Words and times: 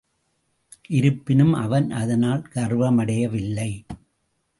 இருப்பினும் 0.87 1.53
அவன் 1.53 1.91
அதனால் 1.91 2.41
கர்வமடையவில்லை. 2.53 3.71